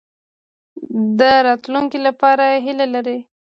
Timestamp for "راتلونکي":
1.47-1.99